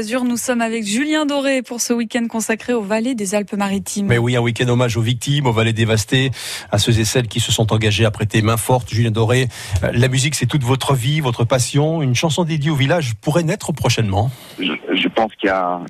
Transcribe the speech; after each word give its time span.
Nous 0.00 0.38
sommes 0.38 0.62
avec 0.62 0.86
Julien 0.86 1.26
Doré 1.26 1.60
pour 1.60 1.82
ce 1.82 1.92
week-end 1.92 2.26
consacré 2.26 2.72
aux 2.72 2.80
vallées 2.80 3.14
des 3.14 3.34
Alpes-Maritimes. 3.34 4.06
Mais 4.06 4.16
oui, 4.16 4.34
un 4.34 4.40
week-end 4.40 4.66
hommage 4.66 4.96
aux 4.96 5.02
victimes, 5.02 5.46
aux 5.46 5.52
vallées 5.52 5.74
dévastées, 5.74 6.30
à 6.72 6.78
ceux 6.78 6.98
et 6.98 7.04
celles 7.04 7.28
qui 7.28 7.38
se 7.38 7.52
sont 7.52 7.70
engagés 7.70 8.06
à 8.06 8.10
prêter 8.10 8.40
main 8.40 8.56
forte. 8.56 8.88
Julien 8.88 9.10
Doré, 9.10 9.48
euh, 9.84 9.90
la 9.92 10.08
musique, 10.08 10.36
c'est 10.36 10.46
toute 10.46 10.62
votre 10.62 10.94
vie, 10.94 11.20
votre 11.20 11.44
passion. 11.44 12.00
Une 12.00 12.14
chanson 12.14 12.44
dédiée 12.44 12.70
au 12.70 12.76
village 12.76 13.14
pourrait 13.16 13.42
naître 13.42 13.72
prochainement. 13.72 14.30
Je, 14.58 15.08
pense 15.08 15.34
qu'il 15.34 15.48
y 15.48 15.52
a, 15.52 15.80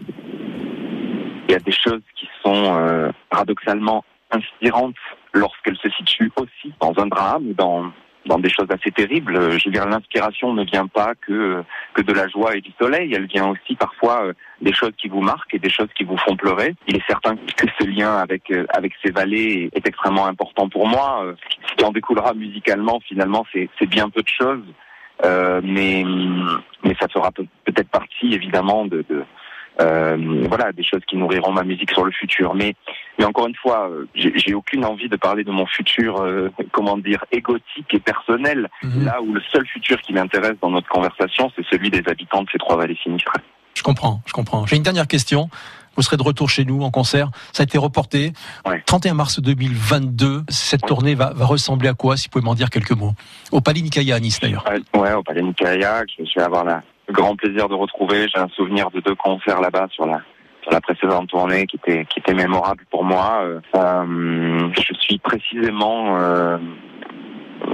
il 1.48 1.52
y 1.52 1.54
a 1.54 1.60
des 1.60 1.72
choses 1.72 2.02
qui 2.18 2.26
sont 2.42 2.64
euh, 2.76 3.12
paradoxalement 3.30 4.02
inspirantes 4.32 4.96
lorsqu'elles 5.32 5.78
se 5.80 5.88
situent 5.90 6.32
aussi 6.36 6.74
dans 6.80 6.94
un 6.98 7.06
drame, 7.06 7.52
dans 7.56 7.92
dans 8.26 8.38
des 8.38 8.50
choses 8.50 8.68
assez 8.70 8.90
terribles. 8.90 9.36
Euh, 9.36 9.58
je 9.58 9.66
veux 9.66 9.72
dire, 9.72 9.86
l'inspiration 9.86 10.52
ne 10.52 10.64
vient 10.64 10.86
pas 10.86 11.14
que 11.14 11.62
que 11.94 12.02
de 12.02 12.12
la 12.12 12.28
joie 12.28 12.56
et 12.56 12.60
du 12.60 12.72
soleil. 12.78 13.12
Elle 13.14 13.26
vient 13.26 13.48
aussi 13.48 13.74
parfois 13.76 14.26
euh, 14.26 14.32
des 14.60 14.72
choses 14.72 14.92
qui 14.98 15.08
vous 15.08 15.20
marquent 15.20 15.54
et 15.54 15.58
des 15.58 15.70
choses 15.70 15.88
qui 15.96 16.04
vous 16.04 16.16
font 16.18 16.36
pleurer. 16.36 16.74
Il 16.86 16.96
est 16.96 17.06
certain 17.06 17.36
que 17.36 17.66
ce 17.78 17.86
lien 17.86 18.16
avec 18.16 18.50
euh, 18.50 18.66
avec 18.70 18.92
ces 19.04 19.10
vallées 19.10 19.70
est 19.72 19.86
extrêmement 19.86 20.26
important 20.26 20.68
pour 20.68 20.86
moi. 20.86 21.34
Ce 21.68 21.74
qui 21.76 21.84
en 21.84 21.92
découlera 21.92 22.34
musicalement, 22.34 23.00
finalement, 23.00 23.46
c'est 23.52 23.68
c'est 23.78 23.88
bien 23.88 24.08
peu 24.08 24.22
de 24.22 24.28
choses. 24.28 24.64
Euh, 25.24 25.60
mais 25.62 26.04
mais 26.82 26.96
ça 26.98 27.08
fera 27.08 27.30
peut-être 27.30 27.90
partie 27.90 28.32
évidemment 28.32 28.86
de, 28.86 29.04
de 29.08 29.22
euh, 29.80 30.44
voilà, 30.48 30.72
des 30.72 30.82
choses 30.82 31.00
qui 31.06 31.16
nourriront 31.16 31.52
ma 31.52 31.62
musique 31.62 31.90
sur 31.90 32.04
le 32.04 32.12
futur. 32.12 32.54
Mais, 32.54 32.74
mais 33.20 33.26
encore 33.26 33.48
une 33.48 33.56
fois, 33.56 33.90
euh, 33.90 34.06
j'ai 34.14 34.54
aucune 34.54 34.82
envie 34.82 35.10
de 35.10 35.16
parler 35.16 35.44
de 35.44 35.50
mon 35.50 35.66
futur, 35.66 36.22
euh, 36.22 36.50
comment 36.72 36.96
dire, 36.96 37.22
égotique 37.30 37.92
et 37.92 38.00
personnel. 38.00 38.70
Mhm. 38.82 39.04
Là 39.04 39.20
où 39.20 39.34
le 39.34 39.42
seul 39.52 39.66
futur 39.66 40.00
qui 40.00 40.14
m'intéresse 40.14 40.56
dans 40.62 40.70
notre 40.70 40.88
conversation, 40.88 41.52
c'est 41.54 41.64
celui 41.70 41.90
des 41.90 42.02
habitants 42.06 42.42
de 42.42 42.48
ces 42.50 42.56
trois 42.56 42.78
vallées 42.78 42.96
sinistrées. 43.02 43.42
Je 43.74 43.82
comprends, 43.82 44.22
je 44.24 44.32
comprends. 44.32 44.64
J'ai 44.64 44.76
une 44.76 44.82
dernière 44.82 45.06
question. 45.06 45.50
Vous 45.96 46.02
serez 46.02 46.16
de 46.16 46.22
retour 46.22 46.48
chez 46.48 46.64
nous 46.64 46.82
en 46.82 46.90
concert. 46.90 47.30
Ça 47.52 47.62
a 47.62 47.64
été 47.64 47.76
reporté. 47.76 48.32
31 48.86 49.12
mars 49.12 49.38
2022. 49.38 50.44
Cette 50.48 50.86
tournée 50.86 51.14
va, 51.14 51.34
va, 51.34 51.44
ressembler 51.44 51.88
à 51.88 51.94
quoi, 51.94 52.16
si 52.16 52.28
vous 52.28 52.30
pouvez 52.30 52.44
m'en 52.44 52.54
dire 52.54 52.70
quelques 52.70 52.92
mots? 52.92 53.12
Au 53.52 53.60
Palais 53.60 53.82
Nicaïa 53.82 54.14
à 54.14 54.20
Nice, 54.20 54.40
d'ailleurs. 54.40 54.64
Ouais, 54.94 55.12
au 55.12 55.22
Palais 55.22 55.42
Nicaïa. 55.42 56.04
Je 56.18 56.24
vais 56.36 56.42
avoir 56.42 56.64
la, 56.64 56.82
grand 57.12 57.36
plaisir 57.36 57.68
de 57.68 57.74
retrouver. 57.74 58.28
J'ai 58.28 58.40
un 58.40 58.48
souvenir 58.48 58.90
de 58.90 59.00
deux 59.00 59.14
concerts 59.14 59.60
là-bas 59.60 59.88
sur 59.92 60.06
la 60.06 60.20
sur 60.62 60.72
la 60.72 60.80
précédente 60.80 61.28
tournée 61.28 61.66
qui 61.66 61.76
était 61.76 62.04
qui 62.04 62.18
était 62.18 62.34
mémorable 62.34 62.84
pour 62.90 63.04
moi. 63.04 63.42
Euh, 63.42 63.60
euh 63.74 64.68
je 64.74 64.94
suis 65.00 65.18
précisément 65.18 66.18
euh, 66.18 66.58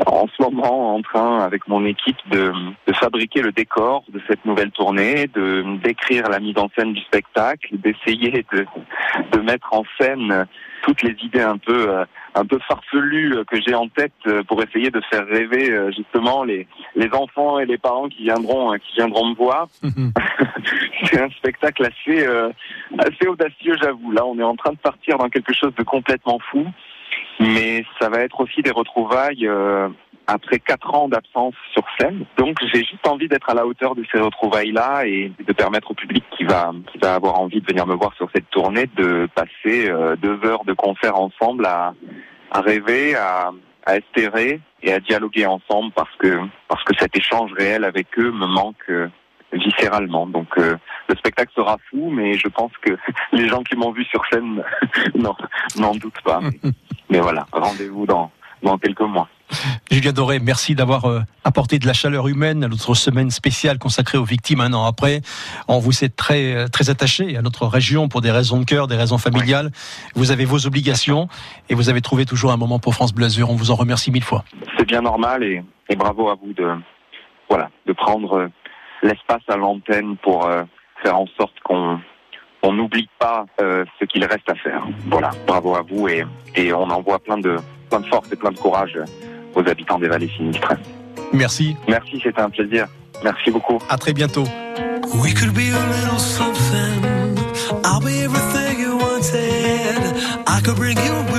en 0.06 0.26
ce 0.28 0.42
moment 0.42 0.94
en 0.94 1.02
train, 1.02 1.38
avec 1.40 1.66
mon 1.68 1.84
équipe, 1.84 2.16
de, 2.30 2.52
de, 2.86 2.92
fabriquer 2.92 3.42
le 3.42 3.52
décor 3.52 4.04
de 4.08 4.20
cette 4.28 4.44
nouvelle 4.44 4.70
tournée, 4.70 5.28
de 5.34 5.64
d'écrire 5.82 6.28
la 6.28 6.40
mise 6.40 6.58
en 6.58 6.68
scène 6.76 6.92
du 6.92 7.00
spectacle, 7.02 7.68
d'essayer 7.78 8.44
de, 8.52 8.66
de 9.32 9.40
mettre 9.40 9.72
en 9.72 9.84
scène 10.00 10.46
toutes 10.82 11.02
les 11.02 11.16
idées 11.22 11.42
un 11.42 11.58
peu 11.58 11.88
euh, 11.90 12.04
un 12.34 12.44
peu 12.44 12.58
farfelues 12.68 13.44
que 13.46 13.60
j'ai 13.60 13.74
en 13.74 13.88
tête 13.88 14.12
pour 14.46 14.62
essayer 14.62 14.90
de 14.90 15.00
faire 15.10 15.26
rêver 15.26 15.70
euh, 15.70 15.90
justement 15.90 16.44
les 16.44 16.66
les 16.94 17.10
enfants 17.12 17.58
et 17.58 17.66
les 17.66 17.78
parents 17.78 18.08
qui 18.08 18.24
viendront 18.24 18.72
qui 18.74 18.94
viendront 18.94 19.26
me 19.30 19.34
voir. 19.34 19.68
C'est 21.16 21.22
un 21.22 21.30
spectacle 21.30 21.82
assez 21.86 22.26
assez 22.98 23.26
audacieux, 23.26 23.74
j'avoue. 23.80 24.12
Là, 24.12 24.26
on 24.26 24.38
est 24.38 24.42
en 24.42 24.54
train 24.54 24.72
de 24.72 24.78
partir 24.78 25.16
dans 25.16 25.30
quelque 25.30 25.54
chose 25.54 25.74
de 25.74 25.82
complètement 25.82 26.38
fou 26.50 26.66
mais 27.40 27.84
ça 28.00 28.08
va 28.08 28.20
être 28.20 28.40
aussi 28.40 28.62
des 28.62 28.70
retrouvailles 28.70 29.46
euh, 29.46 29.88
après 30.26 30.58
quatre 30.58 30.94
ans 30.94 31.08
d'absence 31.08 31.54
sur 31.72 31.84
scène. 31.98 32.24
Donc 32.36 32.56
j'ai 32.72 32.80
juste 32.80 33.06
envie 33.06 33.28
d'être 33.28 33.48
à 33.50 33.54
la 33.54 33.66
hauteur 33.66 33.94
de 33.94 34.04
ces 34.12 34.18
retrouvailles-là 34.18 35.06
et 35.06 35.32
de 35.46 35.52
permettre 35.52 35.90
au 35.90 35.94
public 35.94 36.24
qui 36.36 36.44
va 36.44 36.72
qui 36.92 36.98
va 36.98 37.14
avoir 37.14 37.40
envie 37.40 37.60
de 37.60 37.66
venir 37.66 37.86
me 37.86 37.94
voir 37.94 38.14
sur 38.14 38.28
cette 38.34 38.48
tournée 38.50 38.88
de 38.96 39.28
passer 39.34 39.88
euh, 39.88 40.16
deux 40.16 40.38
heures 40.44 40.64
de 40.64 40.72
concert 40.72 41.18
ensemble 41.18 41.66
à, 41.66 41.94
à 42.50 42.60
rêver, 42.60 43.14
à, 43.14 43.50
à 43.84 43.96
espérer 43.96 44.60
et 44.82 44.92
à 44.92 45.00
dialoguer 45.00 45.46
ensemble 45.46 45.92
parce 45.94 46.14
que 46.18 46.38
parce 46.68 46.82
que 46.84 46.94
cet 46.98 47.16
échange 47.16 47.52
réel 47.52 47.84
avec 47.84 48.06
eux 48.18 48.32
me 48.32 48.46
manque 48.46 48.90
euh, 48.90 49.08
viscéralement. 49.52 50.26
Donc 50.26 50.48
euh, 50.58 50.76
le 51.08 51.16
spectacle 51.16 51.52
sera 51.54 51.76
fou, 51.90 52.10
mais 52.10 52.34
je 52.34 52.48
pense 52.48 52.72
que 52.82 52.96
les 53.32 53.48
gens 53.48 53.62
qui 53.62 53.76
m'ont 53.76 53.92
vu 53.92 54.04
sur 54.04 54.22
scène 54.30 54.62
n'en 55.76 55.94
doutent 55.94 56.22
pas. 56.24 56.40
Mais, 57.08 57.20
voilà, 57.20 57.46
rendez-vous 57.52 58.04
dans, 58.04 58.32
dans 58.64 58.78
quelques 58.78 59.00
mois. 59.00 59.28
Julien 59.92 60.12
Doré, 60.12 60.40
merci 60.40 60.74
d'avoir 60.74 61.04
euh, 61.04 61.20
apporté 61.44 61.78
de 61.78 61.86
la 61.86 61.92
chaleur 61.92 62.26
humaine 62.26 62.64
à 62.64 62.68
notre 62.68 62.94
semaine 62.94 63.30
spéciale 63.30 63.78
consacrée 63.78 64.18
aux 64.18 64.24
victimes 64.24 64.60
un 64.60 64.72
an 64.72 64.84
après. 64.84 65.20
On 65.68 65.78
vous 65.78 66.02
est 66.02 66.16
très 66.16 66.52
euh, 66.52 66.66
très 66.66 66.90
attaché 66.90 67.36
à 67.36 67.42
notre 67.42 67.66
région 67.66 68.08
pour 68.08 68.22
des 68.22 68.32
raisons 68.32 68.58
de 68.58 68.64
cœur, 68.64 68.88
des 68.88 68.96
raisons 68.96 69.18
familiales. 69.18 69.70
Vous 70.16 70.32
avez 70.32 70.44
vos 70.44 70.66
obligations 70.66 71.28
et 71.68 71.74
vous 71.74 71.88
avez 71.88 72.00
trouvé 72.00 72.26
toujours 72.26 72.50
un 72.50 72.56
moment 72.56 72.80
pour 72.80 72.94
France 72.94 73.14
Blasure. 73.14 73.48
On 73.48 73.54
vous 73.54 73.70
en 73.70 73.76
remercie 73.76 74.10
mille 74.10 74.24
fois. 74.24 74.44
C'est 74.76 74.86
bien 74.86 75.02
normal 75.02 75.44
et, 75.44 75.62
et 75.88 75.94
bravo 75.94 76.28
à 76.28 76.34
vous 76.34 76.52
de 76.52 76.66
voilà 77.48 77.70
de 77.86 77.92
prendre 77.92 78.50
l'espace 79.06 79.42
à 79.48 79.56
l'antenne 79.56 80.16
pour 80.22 80.46
euh, 80.46 80.64
faire 81.02 81.18
en 81.18 81.26
sorte 81.38 81.54
qu'on 81.64 81.98
on 82.62 82.72
n'oublie 82.72 83.08
pas 83.18 83.46
euh, 83.60 83.84
ce 84.00 84.04
qu'il 84.06 84.24
reste 84.24 84.48
à 84.50 84.54
faire. 84.56 84.84
Voilà, 85.06 85.30
bravo 85.46 85.76
à 85.76 85.82
vous 85.82 86.08
et, 86.08 86.24
et 86.56 86.72
on 86.72 86.90
envoie 86.90 87.18
plein 87.18 87.38
de, 87.38 87.56
plein 87.90 88.00
de 88.00 88.06
force 88.06 88.30
et 88.32 88.36
plein 88.36 88.50
de 88.50 88.58
courage 88.58 88.98
aux 89.54 89.68
habitants 89.68 89.98
des 89.98 90.08
vallées 90.08 90.30
sinistres. 90.36 90.72
Merci. 91.32 91.76
Merci, 91.86 92.20
c'était 92.22 92.40
un 92.40 92.50
plaisir. 92.50 92.86
Merci 93.22 93.50
beaucoup. 93.50 93.78
À 93.88 93.96
très 93.96 94.12
bientôt. 94.12 94.44
We 95.22 95.32
could 95.32 95.54
be 95.54 95.70
a 95.70 95.86
little 95.92 96.18
something. 96.18 97.04
I'll 97.84 98.00
be 98.00 98.24
everything 98.24 98.80
you 98.80 98.96
wanted. 98.96 100.16
I 100.46 100.60
could 100.62 100.76
bring 100.76 100.98
you 100.98 101.35